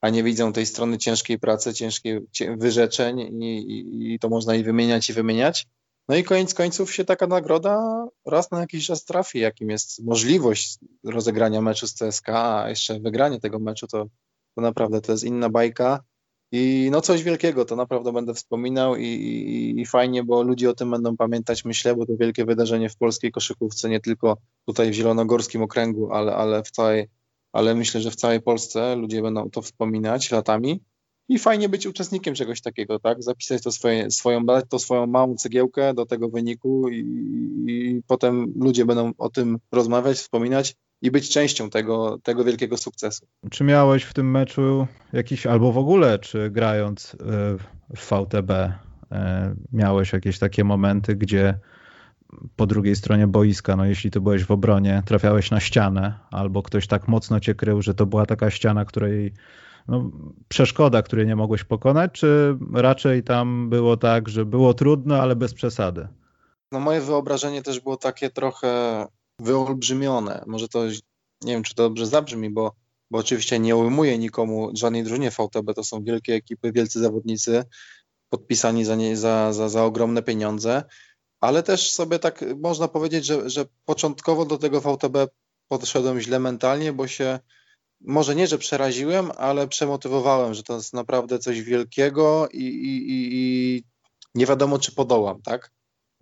[0.00, 2.20] a nie widzą tej strony ciężkiej pracy, ciężkiej
[2.56, 5.66] wyrzeczeń i, i, i to można i wymieniać i wymieniać.
[6.08, 10.78] No i koniec końców się taka nagroda raz na jakiś czas trafi, jakim jest możliwość
[11.04, 14.06] rozegrania meczu z CSK, a jeszcze wygranie tego meczu to,
[14.54, 16.00] to naprawdę to jest inna bajka.
[16.52, 20.74] I no coś wielkiego, to naprawdę będę wspominał i, i, i, fajnie, bo ludzie o
[20.74, 24.94] tym będą pamiętać, myślę, bo to wielkie wydarzenie w polskiej koszykówce, nie tylko tutaj w
[24.94, 27.08] Zielonogorskim Okręgu, ale, ale w całej,
[27.52, 30.80] ale myślę, że w całej Polsce ludzie będą to wspominać latami.
[31.28, 33.22] I fajnie być uczestnikiem czegoś takiego, tak?
[33.22, 36.98] Zapisać to swoje, swoją, to swoją małą cegiełkę do tego wyniku i,
[37.68, 43.26] i potem ludzie będą o tym rozmawiać, wspominać i być częścią tego, tego wielkiego sukcesu.
[43.50, 47.16] Czy miałeś w tym meczu jakiś, albo w ogóle, czy grając e,
[47.96, 51.58] w VTB, e, miałeś jakieś takie momenty, gdzie
[52.56, 56.86] po drugiej stronie boiska, no jeśli ty byłeś w obronie, trafiałeś na ścianę, albo ktoś
[56.86, 59.32] tak mocno cię krył, że to była taka ściana, której
[59.88, 60.10] no,
[60.48, 65.54] przeszkoda, której nie mogłeś pokonać, czy raczej tam było tak, że było trudno, ale bez
[65.54, 66.08] przesady?
[66.72, 69.04] No moje wyobrażenie też było takie trochę
[69.40, 70.44] wyolbrzymione.
[70.46, 70.84] Może to,
[71.42, 72.74] nie wiem, czy to dobrze zabrzmi, bo,
[73.10, 77.64] bo oczywiście nie ujmuję nikomu żadnej drużynie VTB, to są wielkie ekipy, wielcy zawodnicy,
[78.28, 80.82] podpisani za, nie, za, za, za ogromne pieniądze,
[81.40, 85.16] ale też sobie tak można powiedzieć, że, że początkowo do tego VTB
[85.68, 87.38] podszedłem źle mentalnie, bo się
[88.00, 93.84] może nie, że przeraziłem, ale przemotywowałem, że to jest naprawdę coś wielkiego i, i, i,
[94.34, 95.70] nie wiadomo, czy podołam, tak?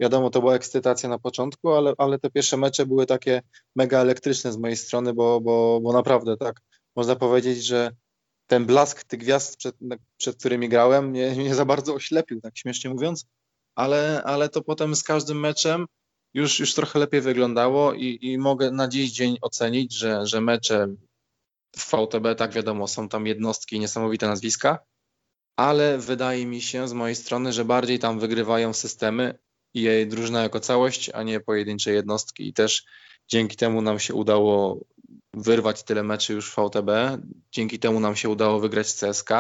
[0.00, 3.42] Wiadomo, to była ekscytacja na początku, ale, ale te pierwsze mecze były takie
[3.76, 6.60] mega elektryczne z mojej strony, bo, bo, bo naprawdę tak
[6.96, 7.90] można powiedzieć, że
[8.46, 9.76] ten blask tych gwiazd, przed,
[10.16, 13.26] przed którymi grałem, mnie, mnie za bardzo oślepił, tak śmiesznie mówiąc,
[13.74, 15.86] ale, ale to potem z każdym meczem
[16.34, 20.88] już, już trochę lepiej wyglądało i, i mogę na dziś dzień ocenić, że, że mecze
[21.78, 24.78] w VTB, tak wiadomo, są tam jednostki, niesamowite nazwiska,
[25.56, 29.38] ale wydaje mi się z mojej strony, że bardziej tam wygrywają systemy
[29.74, 32.48] i jej drużyna jako całość, a nie pojedyncze jednostki.
[32.48, 32.84] I też
[33.28, 34.84] dzięki temu nam się udało
[35.34, 36.90] wyrwać tyle meczy już w VTB,
[37.52, 39.30] dzięki temu nam się udało wygrać CSK.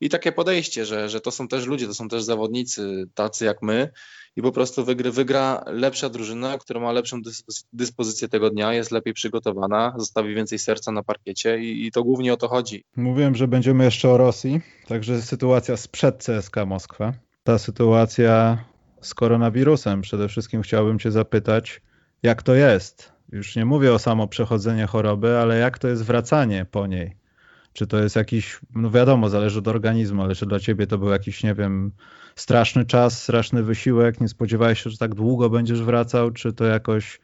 [0.00, 3.62] I takie podejście, że, że to są też ludzie, to są też zawodnicy tacy jak
[3.62, 3.90] my
[4.36, 7.20] i po prostu wygra, wygra lepsza drużyna, która ma lepszą
[7.72, 12.32] dyspozycję tego dnia, jest lepiej przygotowana, zostawi więcej serca na parkiecie i, i to głównie
[12.32, 12.84] o to chodzi.
[12.96, 17.12] Mówiłem, że będziemy jeszcze o Rosji, także sytuacja sprzed CSK Moskwa.
[17.44, 18.64] Ta sytuacja
[19.00, 20.02] z koronawirusem.
[20.02, 21.80] Przede wszystkim chciałbym Cię zapytać,
[22.22, 23.12] jak to jest?
[23.32, 27.16] Już nie mówię o samo przechodzenie choroby, ale jak to jest wracanie po niej?
[27.78, 31.08] Czy to jest jakiś, no wiadomo, zależy od organizmu, ale czy dla Ciebie to był
[31.08, 31.92] jakiś, nie wiem,
[32.36, 34.20] straszny czas, straszny wysiłek?
[34.20, 37.20] Nie spodziewałeś się, że tak długo będziesz wracał, czy to jakoś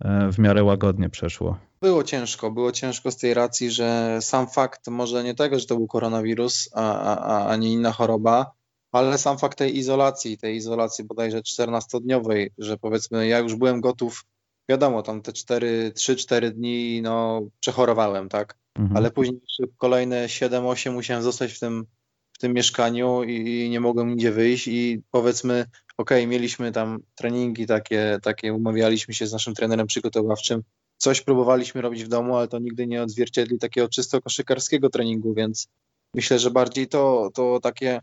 [0.00, 1.58] e, w miarę łagodnie przeszło?
[1.82, 5.76] Było ciężko, było ciężko z tej racji, że sam fakt może nie tego, że to
[5.76, 8.50] był koronawirus, a, a, inna choroba,
[8.92, 14.24] ale sam fakt tej izolacji, tej izolacji bodajże 14-dniowej, że powiedzmy ja już byłem gotów,
[14.68, 18.96] wiadomo, tam te 3-4 dni no przechorowałem, tak, mhm.
[18.96, 19.40] ale później
[19.76, 21.86] kolejne 7-8 musiałem zostać w tym,
[22.32, 27.66] w tym mieszkaniu i, i nie mogłem nigdzie wyjść i powiedzmy, ok, mieliśmy tam treningi
[27.66, 30.62] takie, takie, umawialiśmy się z naszym trenerem przygotowawczym,
[30.96, 35.68] coś próbowaliśmy robić w domu, ale to nigdy nie odzwierciedli takiego czysto koszykarskiego treningu, więc
[36.14, 38.00] myślę, że bardziej to, to takie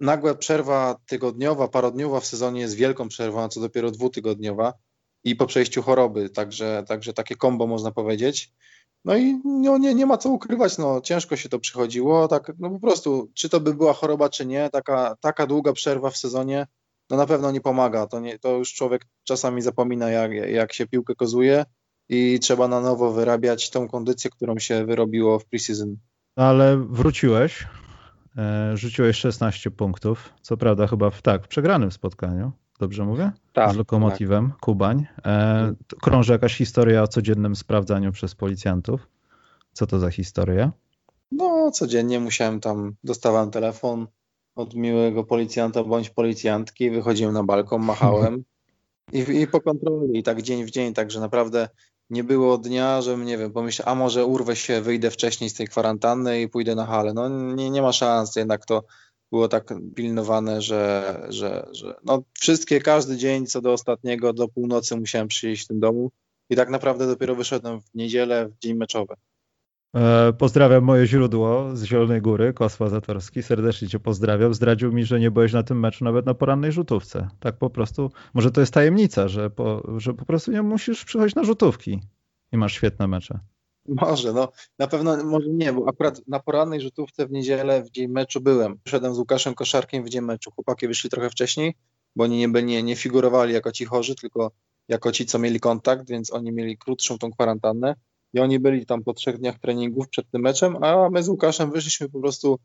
[0.00, 4.72] nagła przerwa tygodniowa, parodniowa w sezonie jest wielką przerwą, a co dopiero dwutygodniowa
[5.24, 8.52] i po przejściu choroby, także, także takie kombo można powiedzieć.
[9.04, 12.70] No i no, nie, nie ma co ukrywać, no, ciężko się to przychodziło, tak no
[12.70, 16.66] po prostu, czy to by była choroba, czy nie, taka, taka długa przerwa w sezonie,
[17.10, 20.86] no na pewno nie pomaga, to, nie, to już człowiek czasami zapomina, jak, jak się
[20.86, 21.64] piłkę kozuje
[22.08, 25.96] i trzeba na nowo wyrabiać tą kondycję, którą się wyrobiło w preseason.
[26.36, 27.66] Ale wróciłeś,
[28.36, 30.32] E, rzuciłeś 16 punktów.
[30.42, 32.52] Co prawda chyba w tak, w przegranym spotkaniu.
[32.78, 33.32] Dobrze mówię?
[33.52, 33.72] Tak.
[33.72, 34.60] Z Lokomotywem, tak.
[34.60, 35.06] Kubań.
[35.26, 39.08] E, krąży jakaś historia o codziennym sprawdzaniu przez policjantów.
[39.72, 40.72] Co to za historia?
[41.32, 44.06] No, codziennie musiałem tam, dostawałem telefon
[44.54, 48.44] od miłego policjanta bądź policjantki, wychodziłem na balkon, machałem
[49.12, 51.68] i, i po kontroli, i tak dzień w dzień, także naprawdę
[52.10, 55.68] nie było dnia, żebym, nie wiem, pomyślał, a może urwę się, wyjdę wcześniej z tej
[55.68, 57.12] kwarantanny i pójdę na halę.
[57.14, 58.84] No nie, nie ma szans, jednak to
[59.34, 64.96] było tak pilnowane, że, że, że no wszystkie, każdy dzień co do ostatniego, do północy
[64.96, 66.10] musiałem przyjść w tym domu
[66.50, 69.14] i tak naprawdę dopiero wyszedłem w niedzielę, w dzień meczowy.
[69.96, 73.42] E, pozdrawiam moje źródło z Zielonej Góry, Kosła Zatorski.
[73.42, 74.54] Serdecznie cię pozdrawiam.
[74.54, 77.28] Zdradził mi, że nie byłeś na tym meczu nawet na porannej rzutówce.
[77.40, 81.34] Tak po prostu, może to jest tajemnica, że po, że po prostu nie musisz przychodzić
[81.34, 82.00] na rzutówki
[82.52, 83.40] i masz świetne mecze.
[84.00, 88.08] Może, no na pewno może nie, bo akurat na porannej rzutówce w niedzielę w dzień
[88.08, 88.78] meczu byłem.
[88.88, 90.50] Szedłem z Łukaszem Koszarkiem w dzień meczu.
[90.50, 91.74] Chłopaki wyszli trochę wcześniej,
[92.16, 94.50] bo oni nie, nie, nie figurowali jako ci chorzy, tylko
[94.88, 97.94] jako ci, co mieli kontakt, więc oni mieli krótszą tą kwarantannę
[98.32, 101.70] i oni byli tam po trzech dniach treningów przed tym meczem, a my z Łukaszem
[101.70, 102.58] wyszliśmy po prostu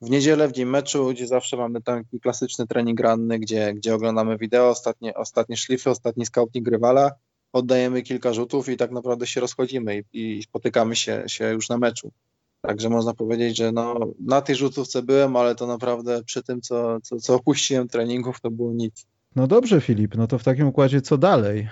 [0.00, 4.38] w niedzielę, w dzień meczu, gdzie zawsze mamy taki klasyczny trening ranny, gdzie, gdzie oglądamy
[4.38, 7.10] wideo, ostatnie, ostatnie szlify, ostatni scouting rywala,
[7.54, 11.78] oddajemy kilka rzutów i tak naprawdę się rozchodzimy i, i spotykamy się, się już na
[11.78, 12.12] meczu.
[12.60, 17.00] Także można powiedzieć, że no, na tej rzutówce byłem, ale to naprawdę przy tym, co,
[17.00, 19.06] co, co opuściłem treningów, to było nic.
[19.36, 21.68] No dobrze, Filip, no to w takim układzie co dalej?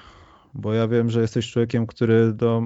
[0.55, 2.63] Bo ja wiem, że jesteś człowiekiem, który do,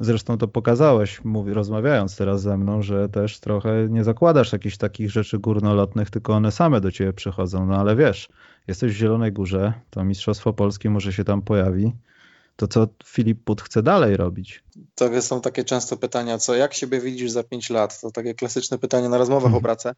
[0.00, 5.10] zresztą to pokazałeś, mówi, rozmawiając teraz ze mną, że też trochę nie zakładasz jakichś takich
[5.10, 7.66] rzeczy górnolotnych, tylko one same do ciebie przychodzą.
[7.66, 8.28] No ale wiesz,
[8.66, 11.92] jesteś w Zielonej Górze, to Mistrzostwo Polskie może się tam pojawi.
[12.56, 14.64] To co Filip Put chce dalej robić?
[14.94, 18.00] To są takie często pytania, co jak siebie widzisz za 5 lat?
[18.00, 19.94] To takie klasyczne pytanie na rozmowach o pracę.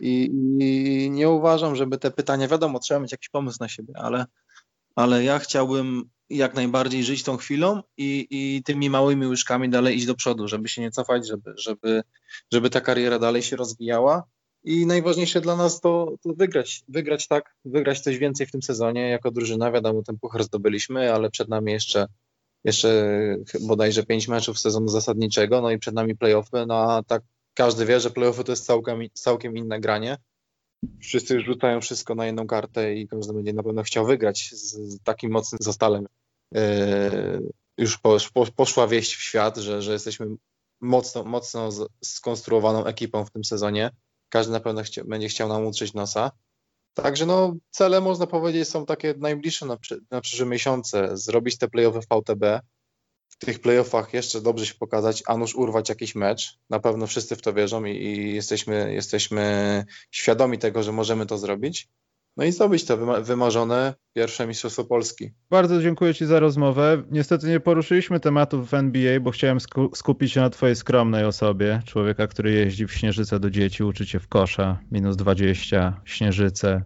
[0.00, 4.26] I, I, nie uważam, żeby te pytania, wiadomo, trzeba mieć jakiś pomysł na siebie, ale,
[4.94, 10.06] ale ja chciałbym jak najbardziej żyć tą chwilą i, i tymi małymi łyżkami dalej iść
[10.06, 12.02] do przodu, żeby się nie cofać, żeby, żeby,
[12.52, 14.22] żeby ta kariera dalej się rozwijała.
[14.64, 19.08] I najważniejsze dla nas to, to wygrać, wygrać tak, wygrać coś więcej w tym sezonie
[19.08, 19.72] jako drużyna.
[19.72, 22.06] Wiadomo, ten puchar zdobyliśmy, ale przed nami jeszcze,
[22.64, 23.16] jeszcze
[23.60, 27.22] bodajże pięć meczów sezonu zasadniczego, no i przed nami playoffy, no a tak
[27.54, 30.16] każdy wie, że playoffy to jest całkiem, całkiem inne granie.
[31.00, 35.02] Wszyscy rzucają wszystko na jedną kartę i każdy będzie na pewno chciał wygrać z, z
[35.02, 36.06] takim mocnym zastalem.
[36.52, 36.60] Yy,
[37.78, 40.26] już po, po, poszła wieść w świat, że, że jesteśmy
[40.80, 41.68] mocno, mocno
[42.04, 43.90] skonstruowaną ekipą w tym sezonie.
[44.32, 46.30] Każdy na pewno chcia, będzie chciał nam utrzeć nosa.
[46.94, 49.76] Także no, cele można powiedzieć są takie najbliższe na,
[50.10, 51.16] na przyszłe miesiące.
[51.16, 52.60] Zrobić te playoffy w VTB,
[53.28, 56.58] w tych playoffach jeszcze dobrze się pokazać, a nuż urwać jakiś mecz.
[56.70, 61.38] Na pewno wszyscy w to wierzą i, i jesteśmy, jesteśmy świadomi tego, że możemy to
[61.38, 61.88] zrobić.
[62.36, 65.30] No i zdobyć to wymarzone pierwsze Mistrzostwo Polski.
[65.50, 67.02] Bardzo dziękuję Ci za rozmowę.
[67.10, 69.58] Niestety nie poruszyliśmy tematów w NBA, bo chciałem
[69.94, 71.82] skupić się na Twojej skromnej osobie.
[71.86, 76.82] Człowieka, który jeździ w Śnieżyce do dzieci, uczy Cię w kosza, minus 20, Śnieżyce.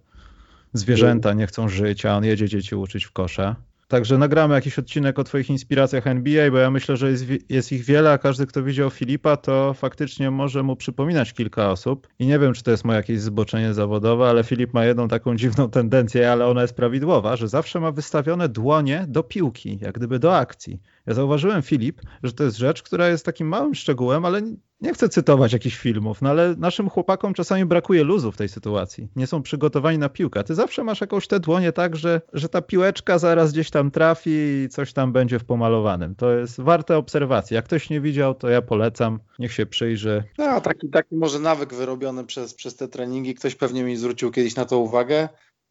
[0.73, 3.57] Zwierzęta nie chcą żyć, a on jedzie dzieci uczyć w kosza.
[3.89, 7.85] Także nagramy jakiś odcinek o Twoich inspiracjach NBA, bo ja myślę, że jest, jest, ich
[7.85, 12.09] wiele, a każdy, kto widział Filipa, to faktycznie może mu przypominać kilka osób.
[12.19, 15.37] I nie wiem, czy to jest moje jakieś zboczenie zawodowe, ale Filip ma jedną taką
[15.37, 20.19] dziwną tendencję, ale ona jest prawidłowa, że zawsze ma wystawione dłonie do piłki, jak gdyby
[20.19, 20.81] do akcji.
[21.07, 24.43] Ja zauważyłem, Filip, że to jest rzecz, która jest takim małym szczegółem, ale
[24.81, 29.09] nie chcę cytować jakichś filmów, no ale naszym chłopakom czasami brakuje luzu w tej sytuacji.
[29.17, 30.45] Nie są przygotowani na piłkę.
[30.45, 34.31] Ty zawsze masz jakąś te dłonie tak, że, że ta piłeczka zaraz gdzieś tam trafi
[34.31, 36.15] i coś tam będzie w pomalowanym.
[36.15, 37.55] To jest warte obserwacji.
[37.55, 39.21] Jak ktoś nie widział, to ja polecam.
[39.39, 40.25] Niech się przyjrzy.
[40.39, 43.35] No, taki, taki może nawyk wyrobiony przez, przez te treningi.
[43.35, 45.29] Ktoś pewnie mi zwrócił kiedyś na to uwagę.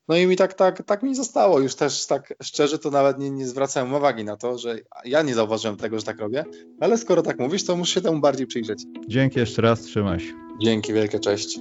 [0.07, 1.59] No i mi tak, tak, tak mi zostało.
[1.59, 5.33] Już też tak szczerze to nawet nie, nie zwracałem uwagi na to, że ja nie
[5.33, 6.45] zauważyłem tego, że tak robię,
[6.79, 8.83] ale skoro tak mówisz, to muszę się temu bardziej przyjrzeć.
[9.07, 10.33] Dzięki jeszcze raz, trzymaj się.
[10.61, 11.59] Dzięki, wielkie cześć.